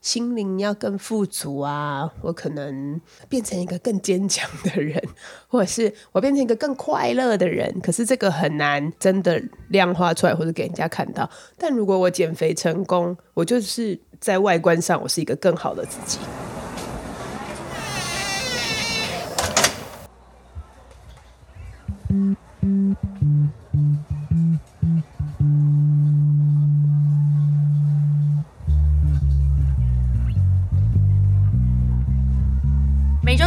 [0.00, 5.00] 心灵要更富足啊，我可能变成一个更坚强的人，
[5.46, 7.72] 或者是我变成一个更快乐的人。
[7.80, 11.30] 可是这个很难真的量化出来，或者给人家看到。
[11.56, 16.18] 但如果我减肥成功，我就是在外观上，我是一个更好的自己。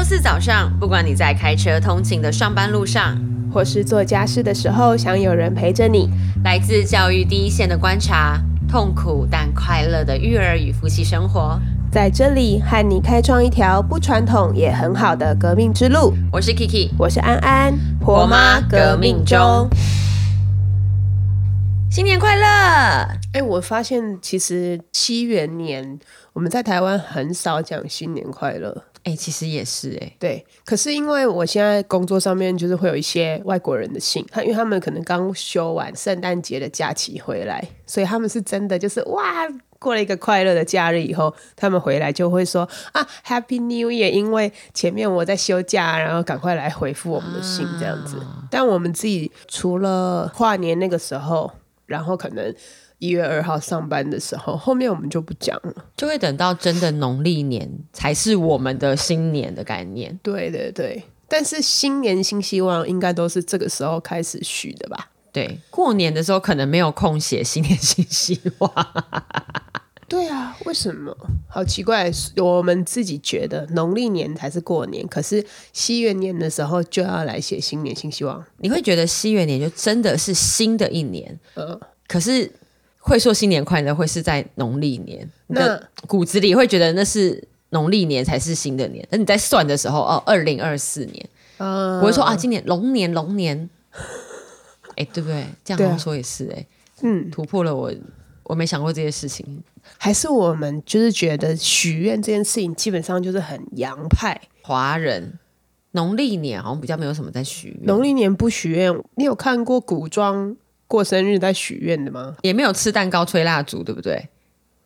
[0.07, 3.17] 四早上，不管你在开车通勤的上班路上，
[3.51, 6.11] 或是做家事的时候，想有人陪着你。
[6.43, 11.59] 来自教育第一线的观察，痛苦但快乐的育儿与夫妻生活，
[11.91, 16.13] 在这里和你开创一条不传统也很好的革命之路。
[16.31, 19.67] 我是 Kiki，我是安安，婆妈革命中，
[21.89, 22.45] 新年快乐！
[23.33, 25.97] 哎，我发现其实七元年
[26.33, 28.83] 我们在台湾很少讲新年快乐。
[29.05, 30.43] 哎，其实也是哎，对。
[30.65, 44.09] 可是因为我现在工作上面就是会有一些外国人的信，他因为他们可能刚休完圣诞节的假期回来，所以他们是真的就是哇，过了一个快乐的假日以后，他们回来就会说啊，Happy New Year！
[44.09, 48.17] 因为前面我在休假，然后赶快来回复我们的信这样子。
[48.49, 51.51] 但我们自己除了跨年那个时候，
[51.85, 52.51] 然后可能。
[52.99, 60.17] 一月二号上班的时候，后面我们就不讲了，就会等到真的农历年才是我们的新年的概念。
[60.23, 65.09] 对对对，但是新年新希望应该都是这个时候开始许的吧？
[65.33, 68.71] 对，过年的时候可能没有空写新年新希望。
[70.07, 71.15] 对啊，为什么？
[71.49, 78.41] 好奇怪，我们自己觉得农历年才是过年，可是西元年的时候就要来写新年新希望。
[78.59, 81.37] 你会觉得西元年就真的是新的一年？
[81.55, 82.49] 嗯，可是。
[83.05, 89.07] 会说新年快乐，会是在农历年，那骨子里会觉得那是农历年才是新的年。
[89.11, 93.69] 那你在算的时候，哦，二零二四年，我会说啊，今年龙年龙年，
[94.97, 95.45] 哎，对不对？
[95.63, 96.65] 这样说也是，哎，
[97.03, 97.93] 嗯，突破了我，
[98.41, 99.63] 我没想过这些事情。
[99.99, 105.37] 还是我们就是觉得许愿这件事情，基本上就是很洋派华人，
[105.91, 107.85] 农历年好像比较没有什么在许愿。
[107.85, 110.57] 农历年不许愿，你有看过古装？
[110.87, 112.35] 过生日在许愿的吗？
[112.41, 114.29] 也没有吃蛋糕、吹蜡烛，对不对？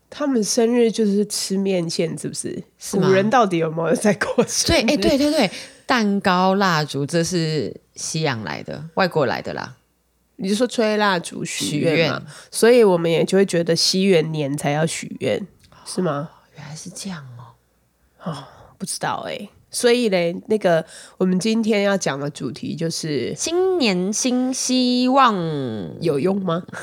[0.09, 2.63] 他们生日就是吃面线，是不是？
[2.91, 4.81] 古人到底有没有在过生日？
[4.83, 5.51] 对，哎，对对对，
[5.85, 9.75] 蛋糕、蜡烛，这是西洋来的，外国来的啦。
[10.37, 15.45] 你就说吹蜡烛许愿嘛，所以我们也就会觉得西元年才要许愿，
[15.85, 16.29] 是吗？
[16.55, 18.43] 原来是这样哦，哦，
[18.77, 19.49] 不知道哎。
[19.71, 20.83] 所以嘞，那个
[21.17, 25.35] 我们今天要讲的主题就是新年新希望，
[26.01, 26.63] 有用吗？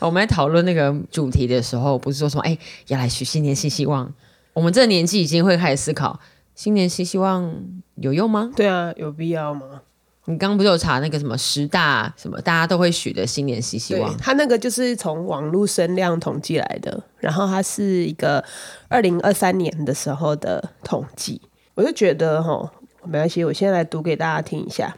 [0.00, 2.56] 我们在讨论那个主题的时候，不是说什么哎
[2.88, 4.12] 要来许新年新希望？
[4.52, 6.18] 我们这个年纪已经会开始思考，
[6.54, 7.54] 新年新希望
[7.96, 8.50] 有用吗？
[8.56, 9.82] 对啊，有必要吗？
[10.30, 14.16] 你刚刚不是有查那个什么十大什么大家都会许的新年新希望？
[14.16, 18.44] 他那个就是从网络声量统计来的，然后它是一个
[18.88, 21.42] 二零二三年的时候的统计。
[21.74, 22.72] 我就觉得哈，
[23.04, 24.96] 没关系，我先来读给大家听一下。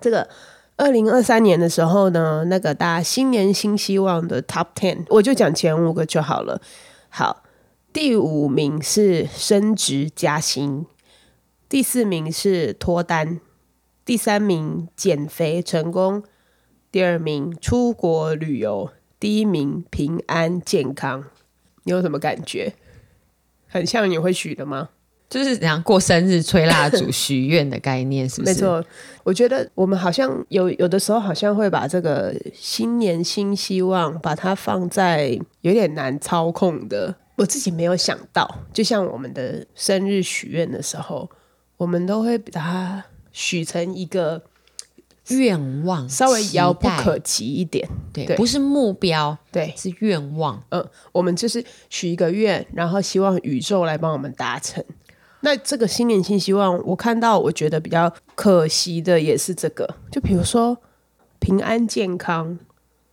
[0.00, 0.28] 这个
[0.76, 6.62] 二零二三年的时候呢，那个大家新年新希望的 Top Ten，我就讲前五个就好了。
[7.08, 7.42] 好，
[7.92, 10.86] 第五名是升职加薪，
[11.68, 13.40] 第四名是脱单。
[14.04, 16.22] 第三名减肥成功，
[16.90, 18.90] 第二名出国旅游，
[19.20, 21.24] 第一名平安健康。
[21.84, 22.74] 你有什么感觉？
[23.68, 24.88] 很像你会许的吗？
[25.28, 28.52] 就是怎样过生日吹蜡烛许愿的概念，是不是？
[28.52, 28.84] 没错。
[29.22, 37.14] 我觉得我们好像有有的时候好像会把这个新年新希望，把它放在有点难操控的。
[37.36, 41.30] 我自己没有想到，就像我们的生日许愿的时候，
[41.76, 43.04] 我们都会把它。
[43.32, 44.42] 许成一个
[45.28, 50.62] 愿望，稍微遥不可及一点，对，不是目标，对，是愿望。
[50.70, 54.84] 嗯，我们就是许一个愿，然后希望宇宙来帮我们达成。
[55.42, 60.76] 那这个新年新希望，我看到我觉得比较可惜的也是这个，就比如说
[61.38, 62.58] 平安健康，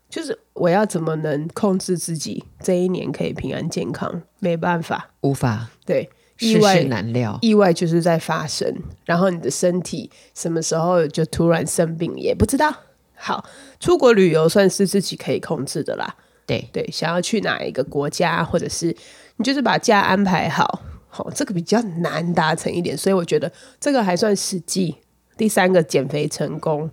[0.09, 4.24] 就是我要怎么能控制自己这一年可以平安健康？
[4.39, 6.09] 没办法，无法，对。
[6.39, 8.74] 意外难料，意外就是在发生，
[9.06, 12.74] 然后你的身体什么时候就突然生病也不知道。
[13.16, 13.44] 好，
[13.80, 16.16] 出国旅游算是自己可以控制的啦。
[16.45, 18.95] 对对，想要去哪一个国家，或者是
[19.38, 24.95] 你就是把假安排好，好这个比较难达成一点，所以我觉得这个还算实际。
[25.36, 26.90] 第三个减肥成功，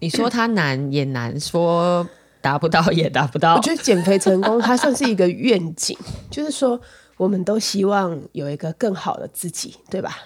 [0.00, 2.08] 你说它难也难说。
[2.42, 3.56] 达不到也达不到。
[3.56, 5.98] 我觉得减肥成功，它算是一个愿景，
[6.30, 6.80] 就是说
[7.16, 10.16] 我们都希望有一个更好的自己，对吧？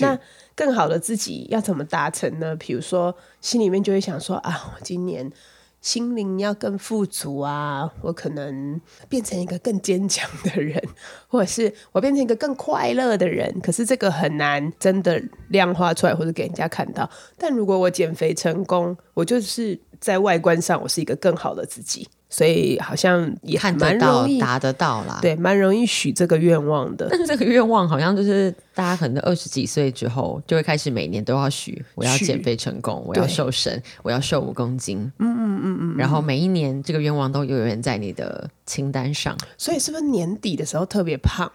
[0.00, 0.18] 那
[0.54, 2.54] 更好的自己要怎么达成呢？
[2.56, 5.30] 比如说心里面就会想说啊，我今年。
[5.80, 7.92] 心灵要更富足啊！
[8.02, 10.80] 我可能变成一个更坚强的人，
[11.26, 13.52] 或者是我变成一个更快乐的人。
[13.60, 17.10] 可是这个很难真的量化出来，或者给人家看到。
[17.36, 22.08] 但如果我减肥成功，我就是在外观上我是一个更好的自己。
[22.32, 27.06] 所以好像也看得到、达得到啦，对，蛮容易许这个愿望的。
[27.10, 35.00] 但是这个愿望好像就是大家可能二十几岁之后就会开始每年都要许，我要减肥成功，我要瘦身，我要瘦五公斤。
[35.18, 35.96] 嗯嗯嗯嗯。
[35.98, 39.36] 然后每一年这个愿望都永远在你的清单上。
[39.58, 41.46] 所以是不是年底的时候特别胖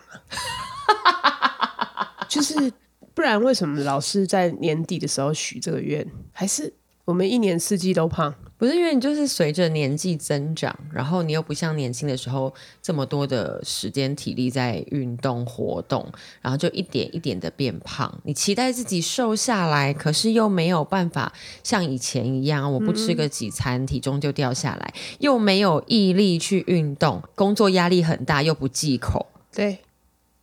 [1.01, 2.21] 啊？
[2.29, 2.71] 就是
[3.15, 6.05] 不然为什么老是在年底的时候许这个愿？
[6.31, 6.71] 还是
[7.05, 8.31] 我们一年四季都胖？
[8.57, 12.51] 不是因为你就是随着年纪增长，然后你又不像年轻的时候
[12.81, 16.11] 这么多的时间体力在运动活动，
[16.41, 18.11] 然后就一点一点的变胖。
[18.23, 21.31] 你期待自己瘦下来，可是又没有办法
[21.63, 29.27] 像以前一样，我不吃个几餐体重就掉下来，又没有毅力去运动，工作压力很大又不忌口。
[29.53, 29.77] 对，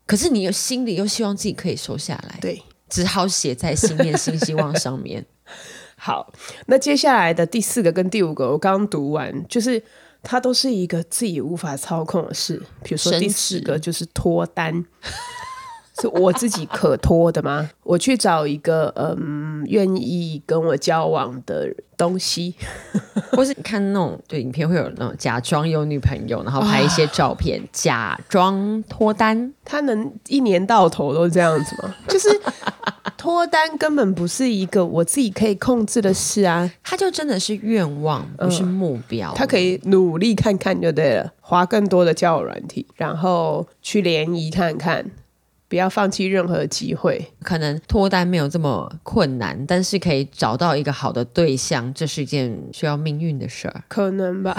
[0.06, 5.26] 可是你又心里又希望自己可以瘦下来，对，只好写在新年新希望上面。
[6.04, 6.30] 好，
[6.66, 9.82] 那接下来的第四个跟第五个，我刚刚读完，就是
[10.22, 12.60] 它都是一个自己无法操控的事。
[12.82, 14.84] 比如说第四个就是脱单。
[16.00, 17.70] 是我自己可脱的吗？
[17.84, 22.52] 我去找一个嗯愿意跟我交往的东西，
[23.30, 29.54] 或是看那种对影片会有那种假装有女朋友，然后拍一些照片，假装脱单。
[29.64, 31.94] 他能一年到头都这样子吗？
[32.08, 32.28] 就是
[33.24, 36.70] 脱单根本不是一个我自己可以控制的事啊！
[36.82, 39.32] 他就真的是愿望，不是目标。
[39.34, 45.10] 他可以努力看看就对了，花更多的交友软体，然后去联谊看看。
[45.66, 47.32] 不要放弃任何机会。
[47.42, 53.82] 可能脱单没有这么困难，但是可以找到一个好的对象，这是一件需要命运的事儿。
[53.88, 54.54] 可能吧。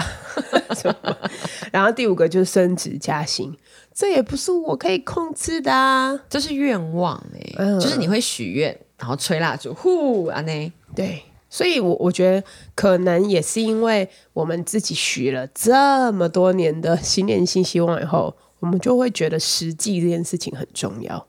[1.70, 3.56] 然后第五个就是升职加薪，
[3.96, 10.72] 这也不是我可以控制的啊，这是愿望哎，就是你会许愿，然后吹蜡烛，呼啊呢。
[10.94, 18.36] 对，所以，我我觉得可能也是因为我们自己许了这么多年的新年新希望以后。
[18.58, 21.28] 我们就会觉得实际这件事情很重要。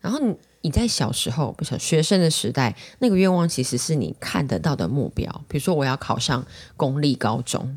[0.00, 5.28] 然后你你在小时候，不小学生的时代，那个愿望其实是你看得到的目标。
[5.48, 7.76] 比如说，我要考上公立高中，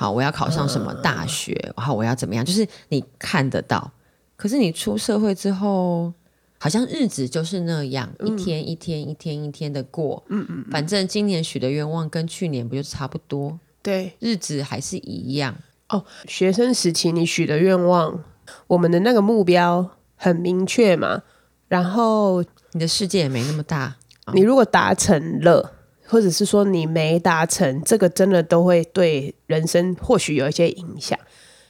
[0.00, 3.90] 好，我要考上什么大学，然后我要怎么样，就是你看得到。
[4.36, 6.12] 可是你出社会之后，
[6.60, 10.22] 好像日子就是那样，一天一天一天一天的过。
[10.28, 10.64] 嗯嗯。
[10.70, 13.58] 反正今年许的愿望跟去年不就差不多？
[13.82, 15.56] 对，日子还是一样。
[15.88, 18.22] 哦，学生时期你许的愿望。
[18.68, 21.22] 我们的那个目标很明确嘛，
[21.66, 23.96] 然后你的世界也没那么大。
[24.32, 25.72] 你如果达成了，
[26.08, 31.18] 或者是说你没达成，这个真的都会对人生或许有一些影响。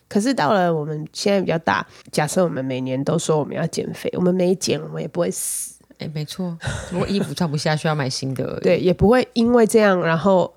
[0.08, 5.75] 可是到了我们现在比较大，假设我们每年都说我们要减肥，我们没减，我们也不会死。
[5.99, 6.56] 哎，没错，
[6.90, 8.58] 如果衣服穿不下，需要买新的。
[8.61, 10.55] 对，也不会因为这样，然后。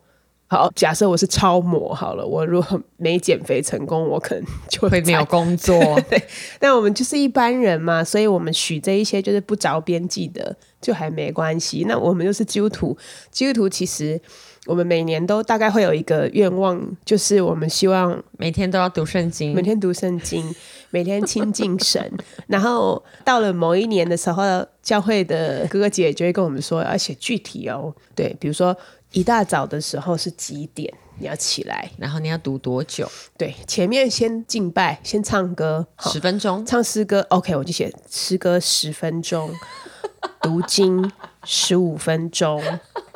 [0.51, 5.79] 好，假设我是超模好了，我如果没减肥成功，我可能就会没有工作。
[6.11, 6.21] 对，
[6.59, 11.85] 但我们就是一般人嘛，所以我们许这一些就是不着边际的，就还没关系。
[11.87, 12.97] 那我们就是基督徒，
[13.31, 14.19] 基督徒其实
[14.65, 20.43] 我们每年都大概会有一个愿望，就是我们希望每天都要读圣经，每天读圣经，
[20.89, 22.11] 每天亲近神。
[22.47, 27.95] 然后到了某一年的时候，教会的哥哥姐姐就会跟我们说，要写具体哦。
[28.13, 28.75] 对，比如说。
[29.11, 30.93] 一大早的时候是几点？
[31.19, 33.07] 你要起来，然后你要读多久？
[33.37, 37.23] 对，前面先敬拜，先唱歌十分钟，唱诗歌。
[37.29, 39.51] OK，我就写诗歌十分钟，
[40.41, 41.11] 读经
[41.43, 42.59] 十五分钟，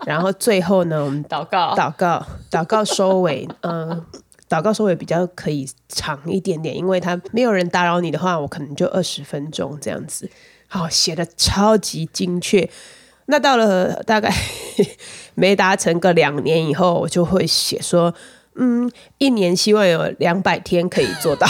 [0.05, 3.47] 然后最后呢，我们祷告，祷告，祷告收尾。
[3.61, 4.05] 嗯，
[4.47, 10.29] 祷告收尾比较可以长一点点，因为他没有人打扰你的话，我可能就二十分钟这样子。
[10.67, 12.69] 好，写的超级精确。
[13.27, 14.32] 那到了大概
[15.36, 18.13] 没达成个两年以后，我就会写说，
[18.55, 21.48] 嗯，一年希望有两百天可以做到，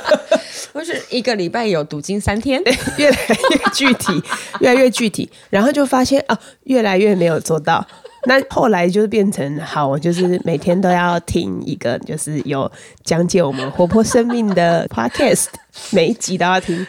[0.72, 2.62] 或是一个礼拜有读经三天，
[2.96, 3.18] 越来
[3.50, 4.22] 越具体，
[4.60, 7.86] 越来越具体，然后就发现啊，越来越没有做到。
[8.24, 12.70] 那后来就是变成好，我就是每天都要听一个，就是有
[13.02, 15.46] 讲解我们活泼生命的 podcast，
[15.90, 16.86] 每一集都要听。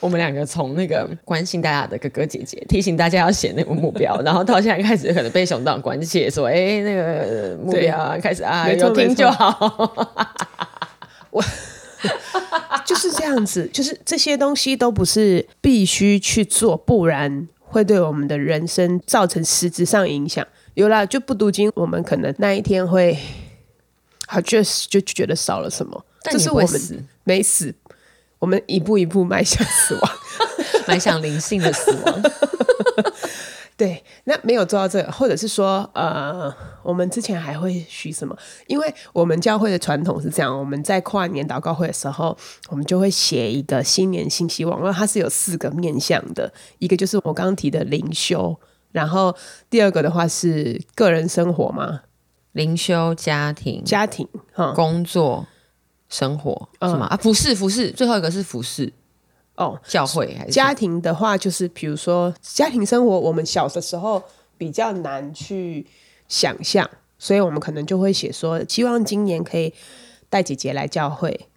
[0.00, 10.16] 我们两个从那个关心大家的哥哥姐姐，提醒大家要写那个目标，然后到现在开始可能被熊党关切，说哎那个目标啊，开始啊有听就好。
[11.30, 11.44] 我
[12.86, 20.46] 就是这样子，就是这些东西都不是必须去做，不然会对我们的人生造成实质上影响。
[20.74, 23.18] 有啦，就不读经，我们可能那一天会
[24.28, 26.04] 好，就是就觉得少了什么。
[26.22, 27.74] 但是我们没死，
[28.38, 30.12] 我们一步一步迈向死亡，
[30.86, 32.22] 迈向灵性的死亡。
[33.76, 36.52] 对，那没有做到这个，或者是说，呃，
[36.82, 38.36] 我们之前还会许什么？
[38.66, 42.36] 因为我们教会的传统是这样，我们在跨年祷告会的时候，
[42.70, 48.58] 我们就会写一个新年新希望，因为它是有四个面向的，一个就是我刚刚提的灵修，
[48.90, 49.32] 然后
[49.70, 52.00] 第二个的话是个人生活嘛，
[52.50, 54.28] 灵修、家庭、家庭、
[54.74, 55.46] 工作。
[56.08, 57.06] 生活是吗？
[57.06, 58.90] 啊，服饰，服饰，最后一个是服饰
[59.56, 59.78] 哦。
[59.86, 64.22] 教会还是家庭的话，就是比如说家庭生活，我们小的时候
[64.56, 65.86] 比较难去
[66.26, 66.88] 想象，
[67.18, 69.74] 所以我们可能就会写说，希望今年可以
[70.30, 71.48] 带姐姐来教会，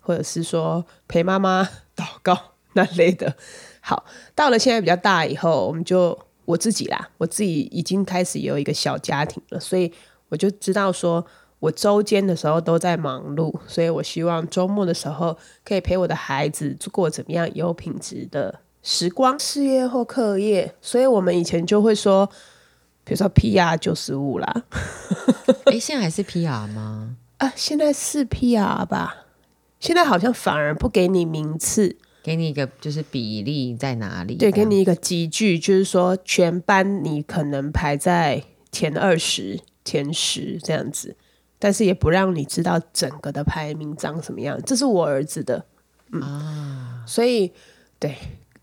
[0.00, 2.36] 或者是说陪妈妈祷告
[2.72, 3.36] 那类的。
[3.80, 9.92] 好，到了现在比较大以后，我们就我自己啦，我自己已经开始有一个小家庭了，所以
[10.30, 11.24] 我就知道说。
[11.60, 20.74] 我周间的时候都在忙碌，所以我希望周末的时候可以陪我的孩子过怎么样有品质的时光，事业或课业。
[20.80, 22.26] 所以我们以前就会说，
[23.04, 24.64] 比如说 PR 九十五啦。
[25.66, 27.16] 哎，现在还是 PR 吗？
[27.36, 29.26] 啊，现在是 PR 吧？
[29.78, 34.36] 现在好像反而不给你名次，给你一个就是比例在哪里？
[34.36, 41.16] 对，给你一个集聚，就是说全班你可能排在前二十、前十这样子。
[41.60, 45.64] 但是也不让你知道整个的排名长什么样，这是我儿子的，
[46.10, 47.52] 嗯，所以
[47.98, 48.16] 对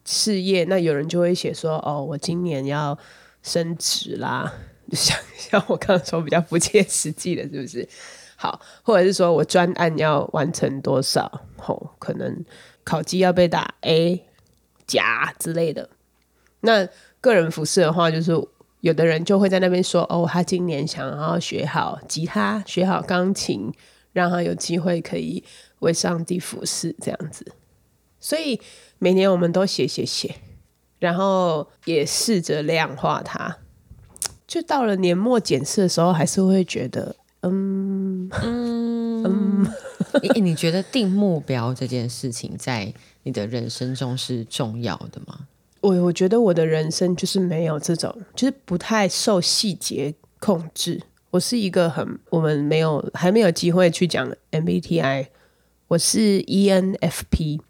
[0.03, 2.97] 事业，那有人就会写说，哦，我今年要
[3.43, 4.51] 升职啦，
[4.91, 7.87] 像像我刚刚说比较不切实际的，是不是？
[8.35, 12.43] 好，或者是说我专案要完成多少，吼，可能
[12.83, 14.25] 考绩要被打 A
[14.87, 15.87] 甲之类的。
[16.61, 16.89] 那
[17.21, 18.33] 个人服饰的话，就是。
[18.87, 23.69] 有的人就会在那边说：“哦，他今年想要学好吉他，学好钢琴，
[24.13, 25.43] 让他有机会可以
[25.79, 27.51] 为上帝服侍这样子。”
[28.21, 28.61] 所以
[28.97, 30.35] 每年我们都写写写，
[30.99, 33.57] 然后也试着量化它。
[34.47, 39.67] 就到了年末检视的时候，还是会觉得，嗯嗯嗯。
[40.23, 45.47] 你你觉得定目标这件事情在你的人生中是重要的吗？
[45.87, 51.01] 我我觉得我的人生就是没有这种，就是不太受细节控制。
[51.29, 55.27] 我是一个很，我们没有还没有机会去讲 MBTI，
[55.87, 57.61] 我是 ENFP，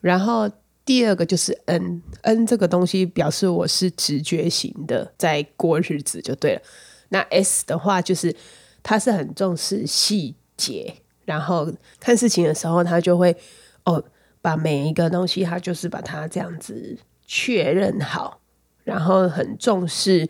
[0.00, 0.50] 然后
[0.86, 6.62] 第二个就是 N，N 这个东西表示我是直觉型的，在过日子就对了。
[7.10, 8.34] 那 S 的话就是
[8.82, 10.94] 他是很重视细节，
[11.26, 13.36] 然后看事情的时候他就会
[13.84, 14.02] 哦，
[14.40, 16.96] 把每一个东西他就是把它这样子。
[17.26, 18.40] 确认好，
[18.84, 20.28] 然后很重视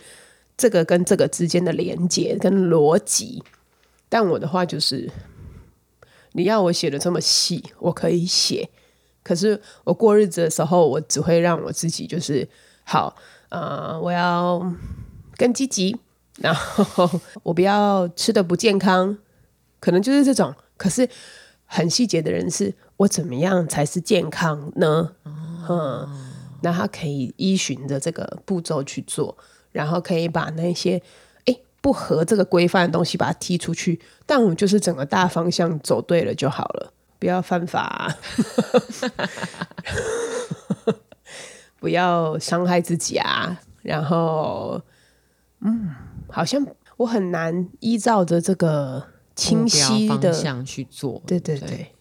[0.56, 3.42] 这个跟这个之间的连接跟逻辑。
[4.08, 5.10] 但我的话就是，
[6.32, 8.70] 你要我写的这么细，我可以写。
[9.22, 12.48] 可是我过日子的时候，我只会让我自己就是
[12.84, 13.16] 好，
[13.48, 14.72] 呃，我要
[15.36, 15.96] 更积极，
[16.38, 17.10] 然后
[17.42, 19.18] 我不要吃的不健康，
[19.80, 20.54] 可能就是这种。
[20.76, 21.08] 可是
[21.64, 25.12] 很细节的人是，我怎么样才是健康呢？
[25.68, 26.25] 嗯。
[26.62, 29.36] 那他可以依循着这个步骤去做，
[29.72, 31.00] 然后可以把那些
[31.44, 34.00] 哎不合这个规范的东西把它踢出去。
[34.24, 38.16] 但我们就是整个大方向走对了就好了，不要犯法，
[41.78, 43.60] 不要伤害自己啊。
[43.82, 44.80] 然后，
[45.60, 45.94] 嗯，
[46.28, 49.04] 好像我很难依照着这个
[49.36, 51.22] 清晰的方向去做。
[51.26, 51.92] 对对对，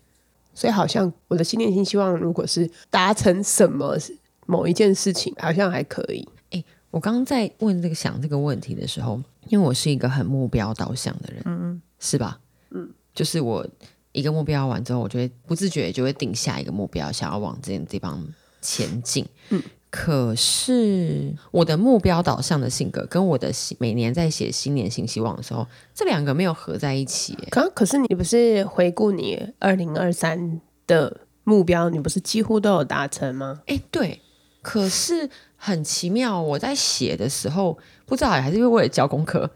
[0.54, 3.98] 所以好像我的信念新希望，如果是达成什么。
[4.46, 6.28] 某一件事情好像还可以。
[6.52, 12.40] 哎，我刚刚在问这个想这个问题的时候，因为我是一个很目标导向的人，嗯是吧？
[12.72, 13.66] 嗯，就是我
[14.12, 18.26] 一个目标完之后，我就会不自觉就会定下一个目标，想要往这件地方
[18.62, 19.26] 前进。
[19.50, 27.38] 嗯，可是我的目标导向的性格跟我的每年在写新年新希望的时候，这两个没有合在一起。
[27.50, 33.62] 可可是你不是回顾你二零二三的目标，你不是几乎都有达成吗？
[33.68, 34.22] 哎，对。
[34.66, 39.48] 可是很奇妙，我在写的时候，不知道还是因为为了交功课，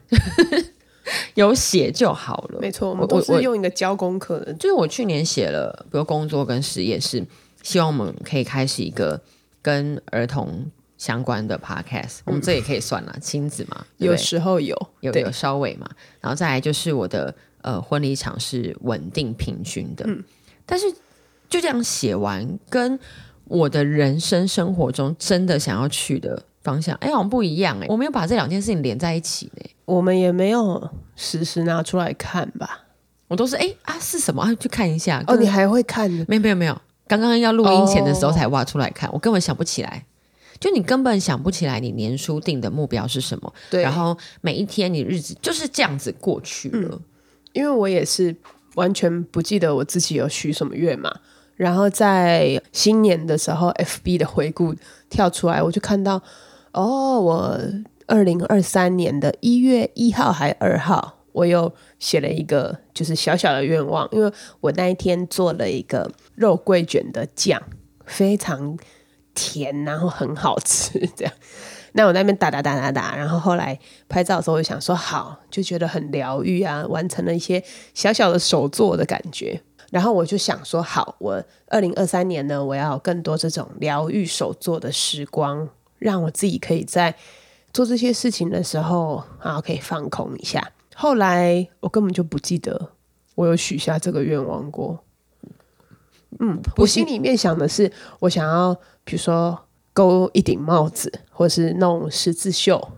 [1.34, 2.60] 有写就好了。
[2.62, 4.54] 没错，我们都是用一个交功课的。
[4.54, 7.26] 就是我去年写了，比如工作跟实验室，
[7.64, 9.20] 希望我们可以开始一个
[9.64, 15.90] 跟儿童相关的 podcast，我们这也可以算了， 亲子嘛，有时候有，对有有稍微嘛，
[16.22, 20.24] 然后再来就是我的呃婚礼场是稳定平均的，嗯。
[20.68, 20.86] 但是
[21.50, 23.00] 就这样写完，跟
[23.50, 32.86] 我的人生生活中真的想要去的方向，哎，好像不一样哎，我没有把这两件事情连在一起呢，我们也没有实时拿出来看吧？
[33.28, 36.10] 我都是哎啊是什么啊去看一下，哦，你还会看？
[36.28, 40.06] 没有没有没有，刚刚要录音前的时候哦才挖出来看，我根本想不起来。
[40.60, 47.00] 就你根本想不起来你年初定的目标是什么，对，然后每一天你日子就是这样子过去了。
[47.54, 48.36] 因为我也是
[48.76, 51.10] 完全不记得我自己有许什么愿嘛。
[51.60, 54.74] 然后在新年的时候，FB 的回顾
[55.10, 56.22] 跳出来，我就看到，
[56.72, 57.60] 哦，我
[58.08, 67.62] 二零二三年的一月一号还二号，我又写了一个就是小小的愿望，因为我那一天做了一个肉桂卷的酱，
[68.06, 68.80] 非常
[69.36, 71.34] 甜，然后很好吃，这样。
[71.92, 77.62] 那我那边打打打打打，然后后来拍照的时候，我就想说好，就觉得很疗愈啊，完成了一些
[77.94, 79.62] 小小的手作的感觉。
[79.92, 85.68] 然后我就想说好，我二零二三年呢，我要有更多这种疗愈手作的时光，
[85.98, 87.16] 让我自己可以在
[87.74, 90.72] 做这些事情的时候啊，可以放空一下。
[90.96, 92.92] 后来我根本就不记得
[93.36, 95.00] 我有许下这个愿望过。
[96.40, 99.60] 嗯，我心里面想的是，我想要比如说
[99.94, 102.92] 勾一顶帽子，或是弄十字绣，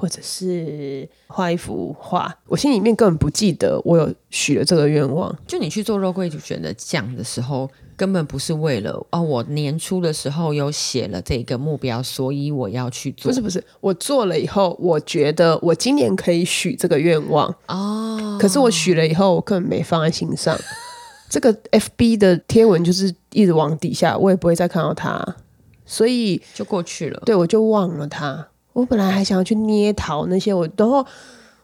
[0.00, 2.34] 或者是画一幅画。
[2.46, 5.36] 我心里面根本不记得我有许了这个愿望。
[5.46, 13.30] 就你去做肉桂卷的酱的时候，根本不是为了哦，我年初的时候有写了这个目标，所以我要去做。
[13.30, 17.54] 不是不是，我做了以后，我觉得我今年可以许这个愿望。
[17.68, 20.58] 哦，可是我许了以后，我根本没放在心上。
[21.28, 25.36] 这个 FB 的贴文就是一直往底下，我也不会再看到它，
[25.84, 27.22] 所以就过去了。
[27.26, 28.48] 对我就忘了它。
[28.72, 31.04] 我本来还想要去捏陶那些，我然后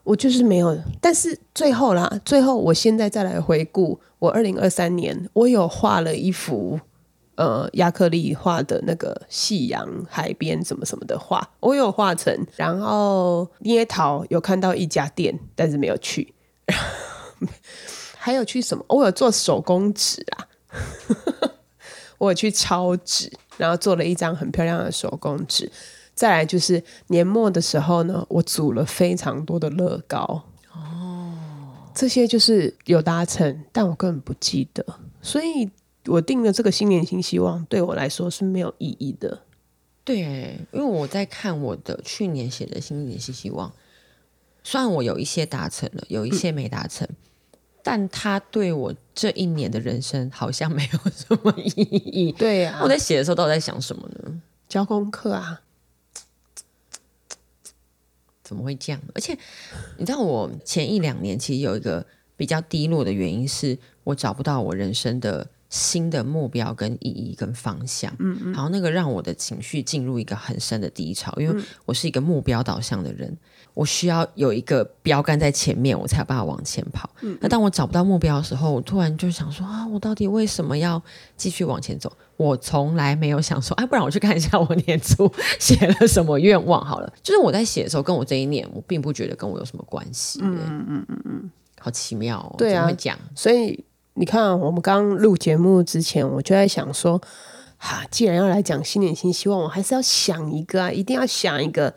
[0.03, 0.77] 我就是没有。
[1.01, 6.79] 但是最后啦，最后我现在再来回顾，我二零二三年我有画了一幅
[7.37, 12.47] 呃亚克力画的那个夕阳海边什么什么的画，我有画成。
[12.57, 16.35] 然后捏陶有看到一家店，但是没有去。
[18.19, 18.85] 还有去什么？
[18.89, 20.49] 我有做手工纸啊，
[22.19, 25.71] 我有去抄纸，然后做了一张很漂亮的手工纸。
[26.17, 31.33] 再来就是年末的时候呢，我组了非常多的乐高哦，
[31.95, 34.85] 这些就是有达成，但我根本不记得，
[35.21, 35.71] 所以
[36.07, 39.43] 我定了这个新年新希望对我来说是没有意义的。
[40.05, 43.71] 对，因为我在看我的去年写的新年新希望，
[44.65, 47.07] 虽然我有一些达成了，有一些没达成，
[47.83, 52.33] 但它对我这一年的人生好像没有什么意义。
[52.33, 54.41] 对呀、我在写的时候到底在想什么呢？
[54.69, 55.61] 交功课啊，
[58.47, 59.03] 怎么会这样？
[59.13, 59.37] 而且
[59.99, 62.07] 你知道，我前一两年其实有一个
[62.37, 68.11] 比较低落的原因，是我找不到我人生的新的目标跟意义跟方向。
[68.19, 73.37] 嗯嗯，然后那个让我的情绪进入一个很深的低潮，因为我是一个目标导向的人，
[73.75, 77.11] 我需要有一个标杆在前面，我才有办法往前跑。
[77.21, 81.01] 嗯那当我找不到目标的时候，我突然就想说啊，我到底为什么要
[81.37, 82.11] 继续往前走？
[82.39, 87.13] 我从来没有想说，哎，不然我去看一下我年初 写了什么愿望好了。
[87.23, 90.41] 就是我在写的时候，跟我这一年，我并不觉得跟我有什么关系。
[90.43, 92.55] 嗯嗯嗯嗯，好奇妙哦。
[92.59, 93.83] 对啊怎么会讲所以
[94.19, 97.21] 你看，我们刚录节目之前，我就在想说，
[97.77, 101.95] 哈，既然要来讲新年新希望，我还是要想一个啊，一定要想一个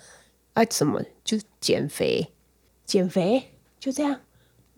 [0.53, 2.33] 啊，怎么就是减肥，
[2.85, 4.19] 减肥就这样。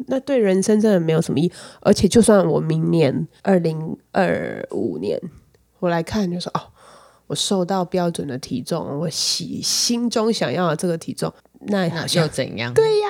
[0.05, 5.19] 那对人生真的没有什么意义，而且就算我明年二零二五年
[5.79, 6.61] 我来看，就说哦，
[7.25, 12.71] 我瘦到标准的体重，我喜心中想要的这个体重，那好像又怎样？
[12.75, 13.07] 对呀、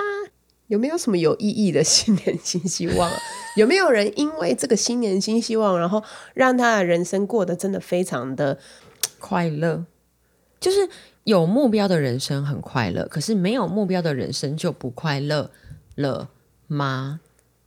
[0.72, 3.18] 有没有什么有意义的新年新希望啊？
[3.58, 6.02] 有没有人因为这个新年新希望，然后
[6.34, 8.58] 让他的人生过得真的非常的
[9.20, 9.86] 快乐，
[10.62, 10.90] 就是
[11.26, 15.52] 有目标的人生很快乐，可是没有目标的人生就不快乐
[15.96, 16.30] 了
[16.68, 17.20] 吗？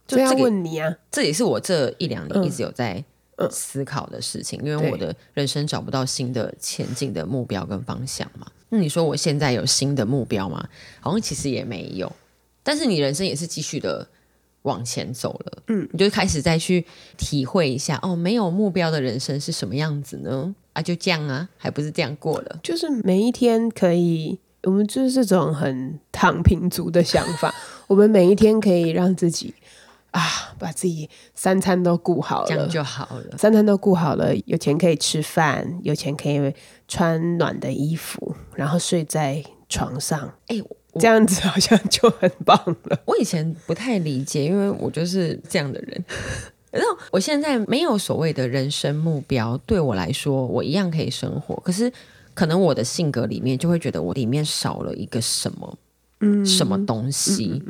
[0.07, 0.97] 就这样这个，问你啊？
[1.11, 3.05] 这也是我这一两年嗯一直有在
[3.51, 8.47] 思考的事情，因为我的人生找不到新的前进的目标跟方向嘛。
[8.71, 10.67] 那你说我现在有新的目标吗？
[11.01, 12.11] 好像其实也没有，
[12.65, 14.09] 但是你人生也是继续的
[14.63, 16.85] 往前走了，嗯，你就开始再去
[17.17, 20.55] 体会一下，哦，没有目标的人生是什么样子呢？
[20.73, 22.59] 啊，就这样啊，还不是这样过了？
[22.63, 27.55] 就是每一天可以，我们就是这种很躺平族的想法。
[27.87, 29.55] 我们每一天可以让自己
[30.11, 30.23] 啊，
[30.59, 33.37] 把自己三餐都顾好了这样就好了。
[33.37, 36.55] 三餐都顾好了，有钱可以吃饭，有钱可以
[36.89, 40.57] 穿暖的衣服，然后睡在床上，哎、
[41.01, 42.57] 这样子好像就很棒
[42.89, 43.01] 了。
[43.05, 46.05] 我以前不太理解，因为我就是这样的人。
[46.71, 51.55] 然后我现在没有所谓的人生目标，对我来说，我一样可以生活。
[51.65, 51.93] 可是
[52.35, 55.79] 可能我的性格里面就会觉得我里面少了一个什么，
[56.21, 57.63] 嗯，什么东西。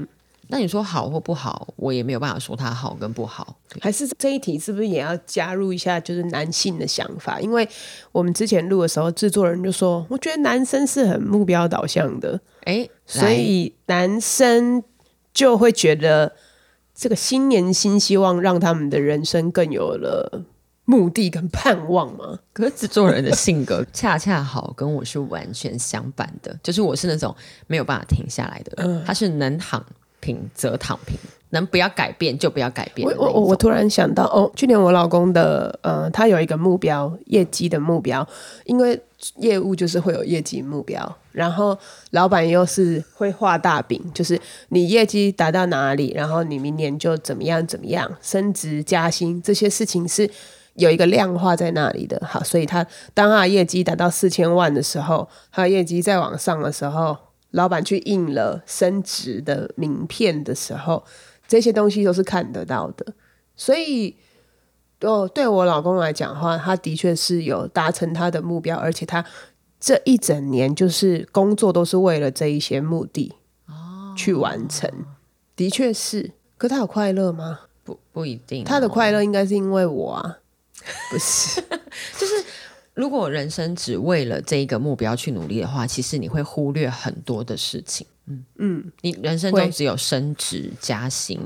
[0.48, 3.56] 那你说好或不好，我也没有办法说它好跟不好。
[3.80, 7.40] 还是这一题是不是也要加入一下，就是男性的想法？
[7.40, 7.68] 因为
[8.12, 14.82] 我们之前录的时候，制作人就说，我觉得男生是很目标导向的，哎，所以男生
[15.32, 16.34] 就会觉得
[16.94, 20.44] 这个新年新希望，让他们的人生更有了
[20.84, 22.38] 目的跟盼望吗。
[22.52, 27.34] 可是制作人的性格恰恰好跟我是完全相反的，就是我是那种
[27.66, 29.84] 没有办法停下来的人，他是能躺
[30.24, 31.18] 平则躺平，
[31.50, 38.26] 能不要改变就不要改变我我突然想到，哦，去年我老公的呃，他有一个目标，业绩的目标，
[38.64, 38.98] 因为
[39.36, 41.76] 业务就是会有业绩目标，然后
[42.12, 50.28] 老板又是会画大饼，就是你业绩达到哪里，然后你明年就怎么样怎么样，升职加薪这些事情是
[50.74, 52.20] 有一个量化在那里的。
[52.26, 57.16] 好，所以他当他的业绩达到四千万的时候，他的业绩再往上的时候，
[57.54, 61.04] 老板去印了升职的名片的时候，
[61.46, 63.14] 这些东西都是看得到的。
[63.56, 64.16] 所以，
[65.00, 69.24] 哦，对我老公来讲的话，他的确是有达成他的目标，而且他
[69.78, 73.32] 这一整年就是工作都是为了这一些目的
[74.16, 74.90] 去完成，
[75.54, 76.32] 的确是。
[76.56, 77.60] 可他有快乐吗？
[77.84, 80.38] 不不一定哦、他的快乐应该是因为我啊，
[81.10, 81.60] 不是，
[82.18, 82.44] 就是？
[82.94, 88.06] 如果人生只为了这一个目标去努力的话，其实你会忽略很多的事情。
[88.26, 91.40] 嗯嗯，你人生中只有升职加薪。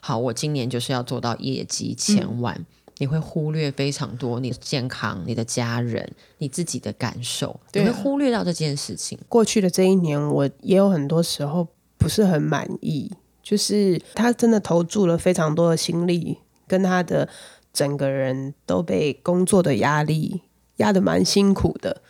[0.00, 2.64] 好，我今年就是要做到业绩千万。
[2.98, 9.18] 你会忽略非常多你的健康、你的家人、你自己的感受，你会忽略到这件事情。
[9.26, 13.10] 过去的这一年，我也有很多时候不是很满意，
[13.42, 16.36] 就是他真的投注了非常多的心力，
[16.68, 17.26] 跟他的
[17.72, 20.42] 整个人都被工作的压力
[20.80, 22.02] 压得蛮辛苦的。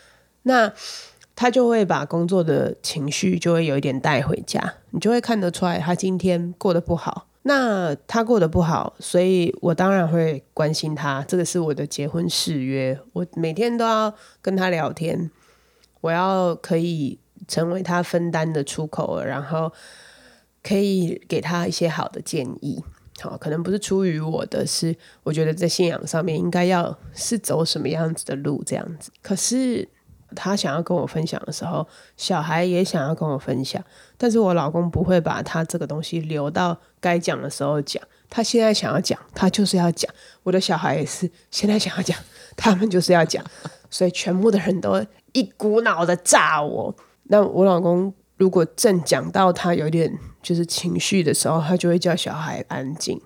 [0.45, 0.73] 那
[1.37, 7.27] 他就会把工作的情绪就会有一点带回家，你就会看得出来他今天过得不好。
[7.43, 11.25] 那他过得不好，所以我当然会关心他。
[11.27, 15.31] 这个是我的结婚誓约，我每天都要跟他聊天，
[16.03, 19.73] 我要可以成为他分担的出口，然后
[20.63, 22.85] 可以给他一些好的建议。
[23.21, 29.11] 好，可能不是出于我的，是我觉得在信仰上面应该要是走什么样子的路这样子。
[29.23, 29.87] 可是
[30.35, 33.85] 他想要跟我分享的时候，小孩也想要跟我分享，
[34.17, 38.03] 但是我老公不会把他这个东西留到该讲的时候讲。
[38.33, 40.09] 他现在想要讲，他就是要讲。
[40.45, 42.17] 我的小孩也是现在想要讲，
[42.57, 43.45] 他们就是要讲，
[43.91, 46.95] 所以全部的人都一股脑的炸我。
[47.25, 53.21] 那我老公如果正讲到他有点就是情绪的时候，他就会叫小孩安静。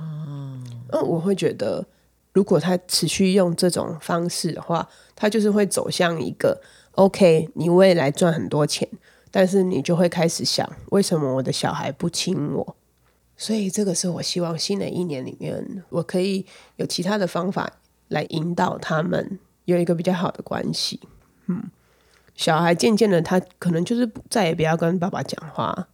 [0.00, 1.84] 嗯，我会觉得，
[2.32, 8.88] 如果他持续用这种方式的话，他就是会走向一个 OK，你未来赚很多钱，
[9.32, 12.76] 但是你就会开始想，为什么我的小孩不亲我？
[13.36, 17.72] 所以这个是我希望新的一年里面，我可以有其他的方法
[18.06, 21.00] 来引导他们有一个比较好的关系。
[21.48, 21.64] 嗯，
[22.40, 25.88] 小孩渐渐的，他可能就是再也不要跟爸爸讲话，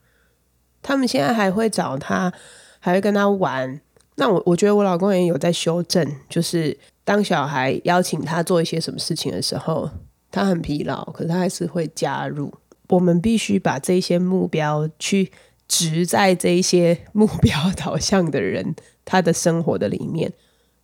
[0.81, 2.33] 他们现在还会找他，
[2.79, 3.81] 还会跟他玩。
[4.15, 9.91] 那我我觉得我老公也有在修正，就是当小孩邀请他做一些什么事情的时候，
[10.31, 12.55] 他很疲劳，可是他还是会加入。
[12.91, 15.33] 我们必须把这些目标去
[15.67, 20.33] 植在这些目标导向的人他的生活的里面，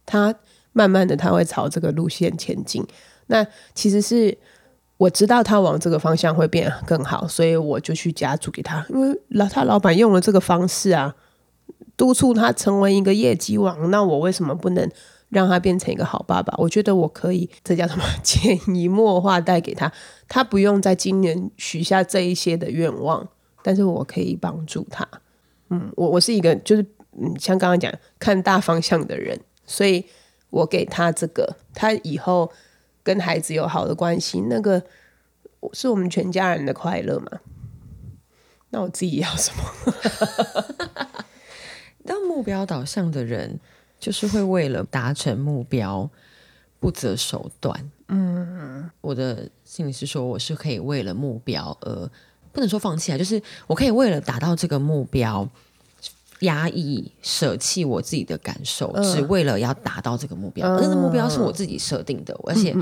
[0.04, 0.34] 他
[0.72, 2.84] 慢慢的他会朝这个路线前进。
[3.28, 4.36] 那其实是
[5.02, 11.16] 我知道他往这个方向会变更好，所以我就去加注给他，因为老他老板用了这个方式啊，
[11.96, 14.88] 督促他成为一个业绩王，那我为什么不能
[15.28, 16.54] 让他变成一个好爸爸？
[16.56, 18.04] 我觉得我可以，这叫什么？
[18.22, 19.90] 潜移默化带给他，
[20.28, 23.28] 他不用在今年许下这一些的愿望，
[23.64, 25.08] 但是我可以帮助他。
[25.70, 26.82] 嗯，我我是一个就是
[27.20, 30.04] 嗯，像刚刚讲看大方向的人，所以
[30.50, 32.52] 我给他这个，他以后
[33.02, 34.82] 跟孩子有好的关系，那个
[35.72, 37.40] 是我们全家人的快乐嘛。
[38.70, 39.62] 那我自己要什么？
[42.06, 43.60] 当目标导向的人，
[44.00, 46.08] 就是会为了达成目标
[46.80, 47.90] 不择手段。
[48.08, 52.10] 嗯，我的心理是说，我是可以为了目标而
[52.50, 55.48] 不能说放弃啊，就是我可以为了达到这个目标，
[56.42, 60.72] 压抑、舍弃我自己的感受，只为了要达到这个目标。
[60.72, 62.72] 而这个目标是我自己设定的，而且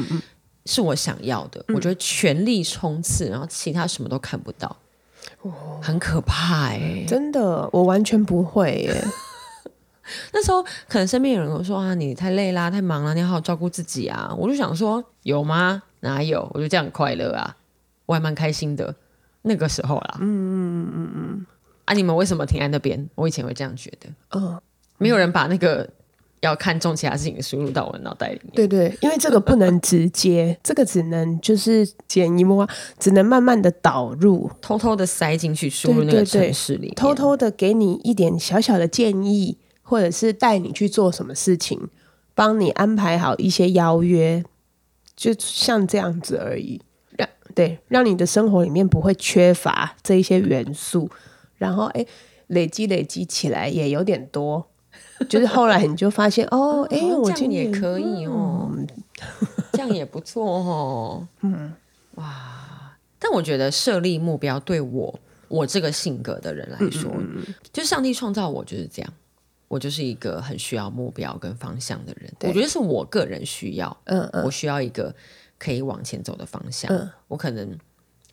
[0.66, 1.64] 是我想要的。
[1.68, 4.76] 我觉得全力冲刺，然后其他什么都看不到，
[5.80, 7.04] 很可怕哎！
[7.08, 9.04] 真的，我完全不会耶。
[10.32, 14.34] 那时候可能身边有人说啊，你太累啦，太忙了，你要好好照顾自己啊。
[14.36, 15.82] 我就想说，有吗？
[16.00, 16.50] 哪有？
[16.52, 17.56] 我就这样快乐啊，
[18.06, 18.94] 我还蛮开心的。
[19.42, 21.46] 那个时候啦，嗯嗯嗯嗯嗯
[21.90, 23.10] 啊，你们为什么停在那边？
[23.16, 24.60] 我以前会这样觉得，嗯，
[24.98, 25.88] 没有人把那个
[26.40, 28.52] 要看重其他事情输入到我的脑袋里面。
[28.54, 39.58] 对对，因为这个不能直接， 这个只能就是潜移默化，只能慢慢的导入，偷偷的塞进去，输入那个城市里，偷偷的给你一点小小的建议。
[39.82, 41.88] 或者是带你去做什么事情，
[42.36, 44.44] 帮你安排好一些邀约，
[45.16, 46.80] 就像这样子而已。
[47.18, 51.10] 让对，让你的生活里面不会缺乏这一些元素。
[51.60, 52.04] 然后，哎，
[52.46, 54.66] 累积累积起来也有点多。
[55.28, 58.70] 就是后来你就发现，哦， 哎，我这样也可以哦，
[59.72, 61.28] 这样也不错哦。
[61.42, 61.72] 嗯，
[62.14, 62.96] 哇！
[63.18, 67.12] 但我觉得设立目标对我我这个性格的人来说，
[67.70, 69.12] 就上帝创造我就是这样。
[69.68, 75.14] 我就是一个很需要目标跟方向的人，我觉得是我个人需要，嗯嗯，我需要一个
[75.58, 76.90] 可以往前走的方向。
[77.28, 77.78] 我可能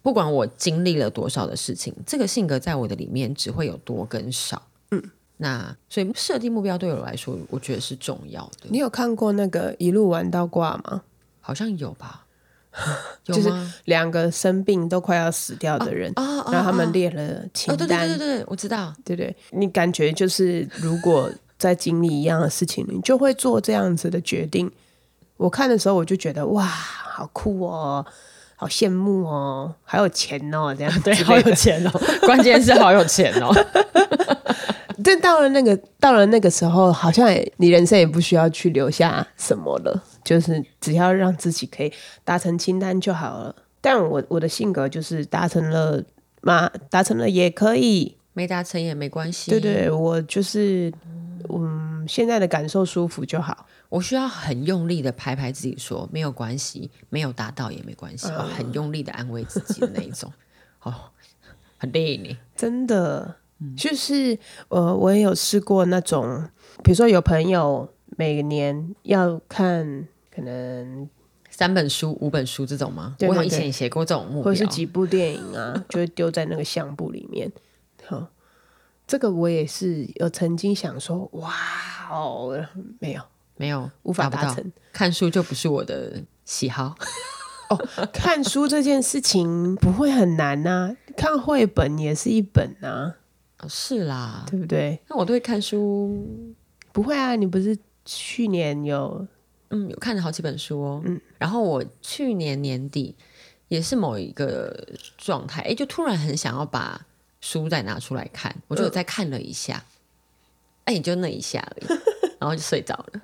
[0.08, 4.62] 不管我经历了多少的事情，这个性格在我的里面只会有多跟少。
[4.92, 5.04] 嗯，
[5.36, 8.70] 那所以设定目标对我来说，我觉得是重要的。
[8.70, 11.02] 你有看过那个一路玩到挂吗？
[11.42, 12.26] 好像有吧。
[13.22, 13.52] 就是
[13.84, 17.86] 两个生病都快要死掉的人，然后他们列了清单。
[17.86, 18.96] 对对对对，我知道。
[19.04, 24.72] 对对，你感觉就是如果在经历一样的事情，你就会做这样子的决定。
[25.36, 28.06] 我看的时候，我就觉得哇，好酷哦，
[28.60, 31.92] 好羡慕哦，好有钱哦，这样对，好有钱哦，
[32.26, 33.54] 关键是好有钱哦。
[35.04, 40.04] 但到了那个到了那个时候，好像你人生也不需要去留下什么了。
[40.24, 41.94] 就是只要让自己可以
[42.26, 43.56] 达成清单就好了。
[43.80, 46.04] 但我我的性格就是达成了
[46.42, 49.50] 嘛，达成了也可以，没达成也没关系。
[49.50, 50.94] 对对，我就是
[51.50, 53.66] 嗯，现在的感受舒服就好。
[53.90, 60.32] 我需要很用力的拍拍自己，说没有关系，没有达到也没关系，很用力的安慰自己的那一种。
[60.84, 60.94] 哦，
[61.80, 63.38] 很累你真的
[63.76, 66.48] 就是呃，我也有试过那种，
[66.84, 70.08] 比如说有朋友每年要看。
[70.38, 71.10] 可能
[71.50, 73.16] 三本书、五本书这种吗？
[73.22, 77.52] 我以前写过这种目标，或者是几部电影啊，就会丢在那个相簿里面。
[78.08, 78.28] 好，
[79.06, 81.54] 这个我也是有曾经想说，哇
[82.10, 82.66] 哦，
[83.00, 83.22] 没有，
[83.58, 84.72] 没有，无法达成。
[84.94, 86.96] 看书就不是我的喜好。
[87.70, 87.78] 哦，
[88.14, 93.16] 看书这件事情不会很难呐，看绘本也是一本呐。
[93.60, 95.02] 哦，是啦，对不对？
[95.10, 96.56] 那我都会看书，
[96.94, 97.36] 不会啊？
[97.36, 99.28] 你不是去年有？
[99.70, 101.02] 嗯，有看了好几本书哦。
[101.04, 103.14] 嗯，然后我去年年底
[103.68, 107.07] 也是某一个状态，哎，就突然很想要把
[107.42, 109.84] 书再拿出来看，我就再看了一下，
[110.86, 112.00] 哎，也就那一下而已，
[112.40, 113.22] 然后就睡着了。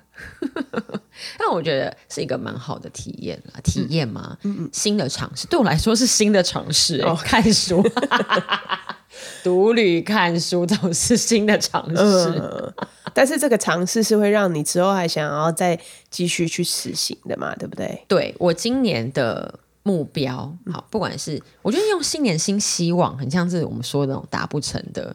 [1.38, 7.82] 但我觉得是一个蛮好的体验啊，体验嘛，嗯嗯，新的尝试对我来说是新的尝试哦，看书。
[9.44, 12.74] 独旅看书总是新的尝试，
[13.14, 15.78] 但是这个尝试是会让你之后还想要再
[16.10, 17.54] 继续去实行的嘛？
[17.54, 18.04] 对不对？
[18.08, 25.14] 对我今年的目标，好，不管是我觉得用新年新希望，很像是我们说的那种达不成的，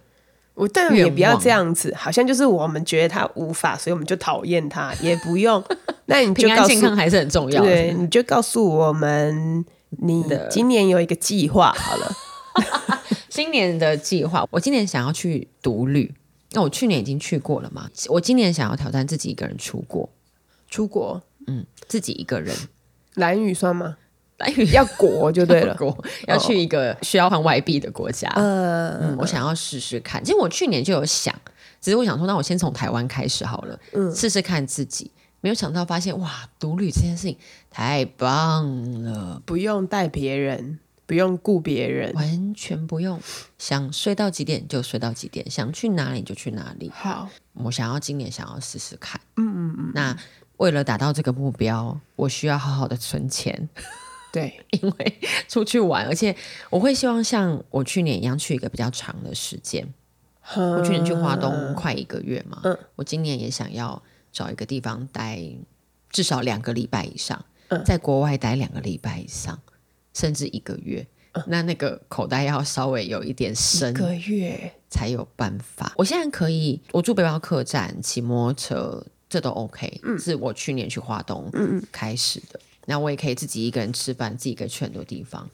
[0.53, 5.62] 我但也不要这样子，好像就是我们觉得他无法，所以我们就讨厌他，也不用。
[6.05, 12.12] 那你就平安健康还是很重要，对，你就告诉我们，你的今年有一个计划好了。
[13.29, 16.13] 新年的计划，我今年想要去独旅。
[16.51, 17.88] 那我去年已经去过了嘛？
[18.08, 20.10] 我今年想要挑战自己一个人出国。
[20.67, 22.55] 出国，嗯，自己一个人。
[23.13, 23.97] 蓝雨算吗？
[24.71, 25.95] 要国就对了， 国
[26.28, 28.32] 要去一个需要换外币的国家。
[28.36, 30.23] 嗯，我想要试试看。
[30.23, 31.34] 其实我去年就有想，
[31.82, 35.12] 只是我想说，那我先从台湾开始好了，嗯，试试看自己。
[35.41, 37.38] 没有想到发现，哇，独旅这件事情
[37.69, 40.80] 太棒了，不用带别人。
[41.06, 43.19] 不用顾别人，完全不用。
[43.58, 46.91] 想睡到几点就睡到几点，想去哪里就去哪里。
[46.93, 49.19] 好，我想要今年想要试试看。
[49.38, 49.91] 嗯嗯嗯。
[49.95, 50.15] 那
[50.58, 53.67] 为了达到这个目标，我需要好好的存钱。
[54.32, 56.36] 对， 因为出去玩，而且
[56.70, 59.88] 我会希望像我去年一样去一个比较长的时间。
[60.56, 65.39] 我去年去华东快一个月嘛，嗯，我今年也想要找一个地方待
[66.10, 67.46] 至少两个礼拜以上，
[67.86, 69.60] 在国外待两个礼拜以上。
[70.12, 71.06] 甚至一个月，
[71.46, 75.94] 那那个口袋要稍微有一点深，一个月才有办法。
[75.96, 80.02] 我现在可以，我住背包客栈，骑摩托车，这都 OK。
[80.04, 81.50] 嗯，是我去年去华东
[81.92, 82.60] 开始的。
[82.89, 85.47] 那我也可以自己一个人吃饭，自己一个人去很多地方。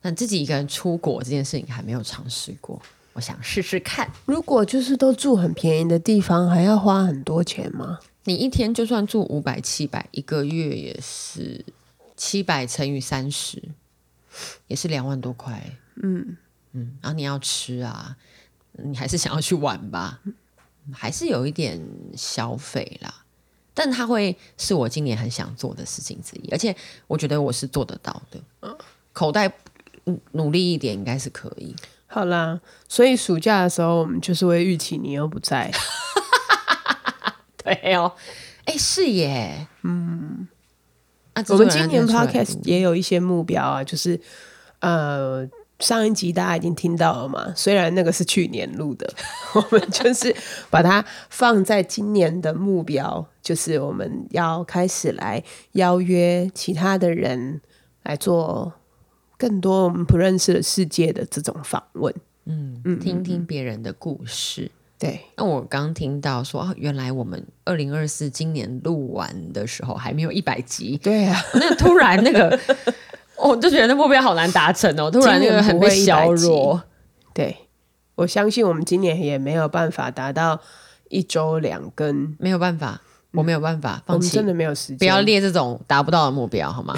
[0.00, 2.80] 但自己一个人出国这件事情还没有尝试过，
[3.12, 4.10] 我想试试看。
[4.24, 8.00] 如果就是都住很便宜的地方，还要花很多钱吗？
[8.24, 11.62] 你一天就算住五百、七百，一个月也是
[12.16, 13.62] 七百乘以三十，
[14.66, 15.62] 也是两万多块。
[16.02, 16.34] 嗯
[16.72, 18.16] 嗯，然后你要吃啊，
[18.72, 20.20] 你还是想要去玩吧，
[20.92, 21.78] 还是有一点
[22.16, 23.23] 消费啦。
[23.74, 26.74] 但它会是我今年很想做的事情之一，而且
[27.06, 28.40] 我觉得我是做得到的。
[29.12, 29.52] 口袋
[30.32, 31.74] 努力一点，应该是可以。
[32.06, 35.70] 好啦，所以暑假的时候，我们就是会预期你又不在。
[37.62, 38.12] 对哦，
[38.64, 40.48] 哎，是耶，嗯。
[41.48, 44.20] 我们今年 podcast 也有一些目标啊，就是
[44.78, 45.44] 呃，
[45.80, 49.12] 上一集大家已经听到了嘛，虽然那个是去年录的，
[49.54, 50.34] 我们就是
[50.70, 57.60] 把它放在今年的目标，就是我们要开始来邀约其他的人
[58.04, 58.72] 来做
[59.36, 62.14] 更多我们不认识的世界的这种访问，
[62.46, 64.70] 嗯嗯，听听别人的故事。
[64.96, 70.96] 对，那我刚听到说啊，原来我们二零二四今年录完的时候还没有一百集。
[71.02, 72.58] 对啊，那突然那个，
[73.48, 76.82] 我就觉得那目标好难达成哦，突然那个很被削弱。
[77.32, 77.56] 对，
[78.14, 80.60] 我相信我们今年也没有办法达到
[81.08, 83.00] 一周两更，没有办法，
[83.32, 86.96] 我没有办法放弃，真的没有时间，不要列这种达不到的目标好吗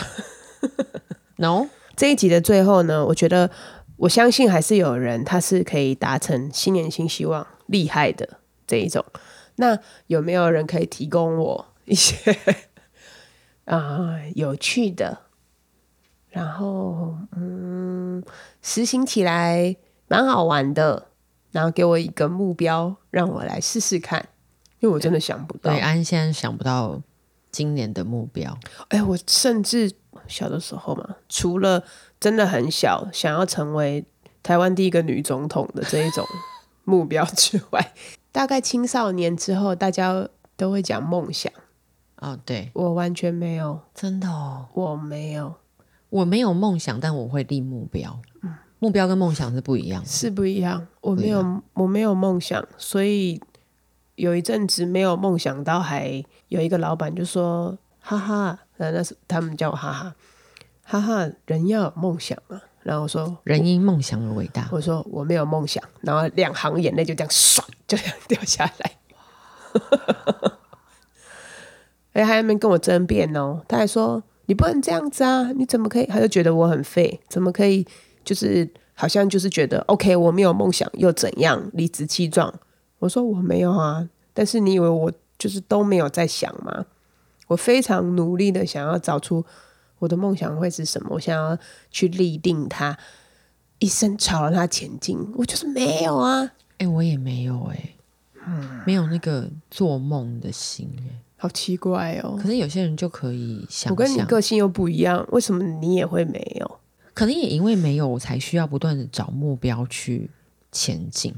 [1.36, 3.50] ？No， 这一集的最后呢，我觉得
[3.96, 7.46] 我相信还是有人他是可以达成新年新希望。
[7.66, 9.04] 厉害的这一种，
[9.56, 12.14] 那有没有人可以提供我一些
[13.66, 15.18] 啊有趣的，
[16.36, 18.22] 然后嗯
[18.60, 19.74] 实行起来
[20.06, 21.08] 蛮好玩的，
[21.50, 24.28] 然后给我一个目标让我来试试看，
[24.80, 25.70] 因为我真的想不到。
[25.70, 27.00] 对，安现在想不到
[27.50, 28.54] 今年的目标。
[28.88, 29.90] 哎，我甚至
[30.28, 31.82] 小的时候嘛，除了
[32.20, 34.04] 真的很小，想要成为
[34.42, 36.22] 台湾第一个女总统的这一种。
[36.88, 37.94] 目标之外，
[38.30, 41.52] 大概青少年之后，大家都会讲梦想。
[42.18, 45.52] 哦，对我完全没有，真的哦，我没有，
[46.08, 48.18] 我没有梦想，但我会立目标。
[48.42, 50.86] 嗯，目标跟梦想是不一样，是不一样。
[51.00, 53.40] 我没有，我没有梦想，所以
[54.14, 60.14] 有一阵子没有梦想到，还有一个老板就说：“哈哈，那那是他们叫我哈哈，
[60.84, 68.92] 哈哈，人要有梦想啊。”然后我说：“人因梦想而伟大。”我说：“我没有梦想。”然后两行眼泪就这样唰就这样掉下来。
[72.12, 73.60] 哎，还没跟我争辩哦。
[73.66, 75.52] 他还说：“你不能这样子啊！
[75.52, 77.86] 你怎么可以？”他就觉得我很废，怎么可以？
[78.24, 81.70] 就是好像就是觉得 OK，我没有梦想又怎样？
[81.74, 82.52] 理直气壮。
[82.98, 86.86] 我说：“我没有啊。”但是你以为我就是都没有在想吗？
[87.48, 89.44] 我非常努力的想要找出。
[89.98, 91.10] 我的梦想会是什么？
[91.12, 91.56] 我想要
[91.90, 92.98] 去立定它，
[93.78, 95.18] 一生朝着它前进。
[95.36, 96.52] 我就是没有啊！
[96.78, 97.94] 哎，我也没有哎，
[98.46, 102.38] 嗯，没有那个做梦的心哎，好奇怪哦。
[102.40, 106.78] 可是有些人就可以想，我跟你个性又不一样，为什么你也会没有？
[107.14, 110.30] 可能也因为没有，我才需要不断的找目标去
[110.72, 111.34] 前进。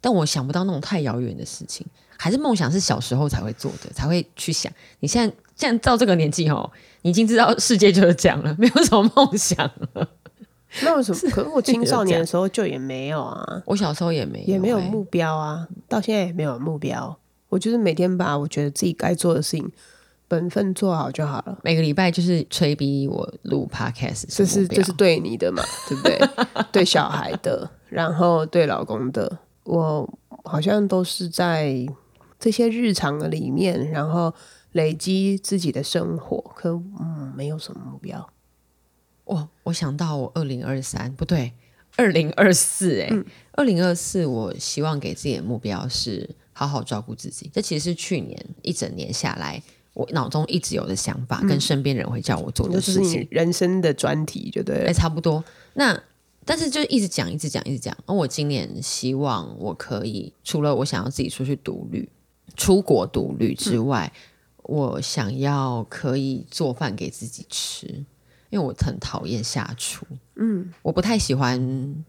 [0.00, 1.86] 但我想不到那种太遥远的事情，
[2.18, 4.70] 还是梦想是小时候才会做的，才会去想。
[5.00, 6.70] 你现在现在到这个年纪哦。
[7.02, 9.58] 你已经知道世界就是这样了，没有什么梦想
[9.92, 10.08] 了。
[10.82, 11.30] 那为什么？
[11.30, 13.62] 可是我青少年的时候就也没有啊。
[13.66, 17.14] 我小时候也没也没有目标啊，到现在也没有目标。
[17.54, 19.70] 我就是每天把我觉得自己该做的事情
[20.26, 21.56] 本分做好就好了。
[21.62, 25.62] 每个礼拜就是催逼我录 podcast，这是这是对你的嘛？
[25.88, 26.18] 对不对？
[26.72, 31.86] 对小孩的，然后对老公的，我好像都是在
[32.40, 34.34] 这些日常的里面，然后。
[34.74, 38.28] 累积自己的生活，可嗯，没有什么目标。
[39.22, 41.52] 我我想到我二零二三不对，
[41.94, 43.08] 二零二四哎，
[43.52, 47.50] 二零二四我希望给自己的目标是好好照顾自己。
[47.52, 49.62] 这其实是去年一整年下来，
[49.92, 53.28] 我脑中一直有的想法，跟身边人会叫我做的事情。
[53.30, 55.44] 人生的专题，就对，哎，差不多。
[55.74, 56.02] 那
[56.46, 57.94] 但是就一直讲，一直讲，一直讲。
[58.06, 62.08] 而我今年希望我可以，除了我想要自己出去独旅、
[62.56, 64.10] 出国独旅之外。
[64.66, 67.86] 我想要可以做饭给自己吃，
[68.48, 70.06] 因为我很讨厌下厨。
[70.36, 72.02] 嗯，我不太喜欢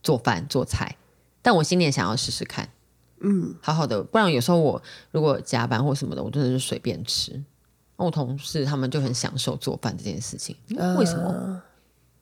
[0.00, 0.96] 做饭做菜，
[1.42, 2.68] 但我今年想要试试看。
[3.22, 7.42] 嗯，好好的，不然有时候我如果加班或什么的，我真的是随便吃。
[7.96, 10.56] 我同事他们就很享受做饭这件事情，
[10.98, 11.62] 为什么？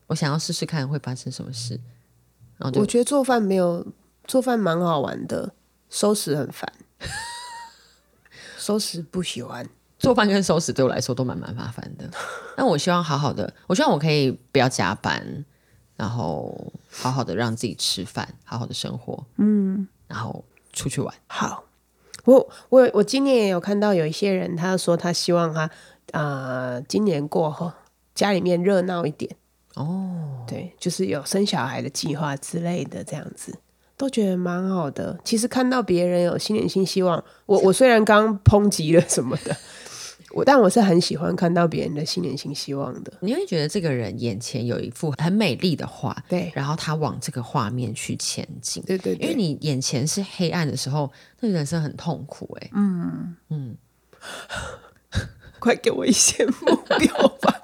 [0.06, 1.80] 我想要试试看会发生什么事。
[2.58, 3.86] 然后就我觉得做饭没有
[4.24, 5.54] 做饭蛮好玩的，
[5.88, 6.70] 收拾很烦，
[8.58, 9.66] 收拾不喜欢。
[9.98, 12.10] 做饭跟收拾对我来说都蛮蛮麻烦的。
[12.56, 15.44] 但我希望好好的，我希望我可以不要加班，
[15.96, 21.14] 然后好好的让自己吃饭，好好的生活，嗯，然后出去玩。
[21.26, 21.64] 好，
[22.24, 25.62] 我我我今年也有看到有一些人，他说他希望他
[26.12, 27.72] 啊、呃今年过后
[28.14, 29.34] 家里面热闹一点
[29.74, 33.56] 哦，对，就是有生小孩的计划之类的，这样子
[33.96, 35.18] 都觉得蛮好的。
[35.24, 39.56] 其实看到别人有新年新希望，我我虽然刚抨击了什么的，
[40.32, 43.12] 我但我是很喜欢看到别人的新年新希望的。
[43.20, 48.82] 你会觉得这个人眼前有一幅很美丽的画，对然后他往这个画面去前进。
[48.84, 51.10] 对对对，因为你眼前是黑暗的时候，
[51.40, 53.76] 那人生很痛苦哎、嗯嗯
[55.58, 57.54] 快给我一些目标吧。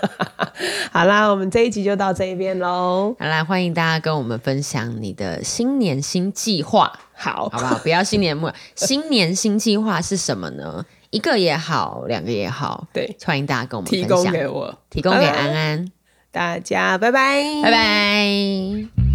[0.92, 3.16] 好啦，我们这一集就到这边喽。
[3.18, 7.78] 好啦，欢迎大家跟我们分享你的新年新计划，好好不好？
[7.78, 10.84] 不要新年目，新年新计划是什么呢？
[11.12, 15.92] 一个也好，两个也好，对，欢迎大家跟我们提供，给我，提供给安安，
[16.30, 19.11] 大家拜拜，拜拜。